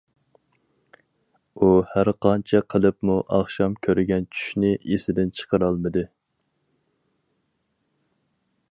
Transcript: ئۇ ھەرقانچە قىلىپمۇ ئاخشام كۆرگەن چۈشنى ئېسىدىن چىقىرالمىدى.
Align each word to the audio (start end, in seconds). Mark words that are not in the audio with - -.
ئۇ 1.57 1.67
ھەرقانچە 1.89 2.61
قىلىپمۇ 2.75 3.19
ئاخشام 3.37 3.77
كۆرگەن 3.89 4.27
چۈشنى 4.37 4.73
ئېسىدىن 4.79 5.31
چىقىرالمىدى. 5.41 6.07